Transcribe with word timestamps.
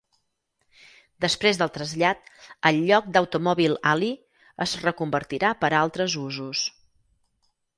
Després 1.25 1.59
del 1.61 1.69
trasllat, 1.75 2.31
el 2.69 2.79
lloc 2.87 3.11
d'Automobile 3.17 3.77
Alley 3.91 4.17
es 4.67 4.75
reconvertirà 4.87 5.53
per 5.63 5.71
a 5.71 5.83
altres 5.83 6.17
usos. 6.25 6.65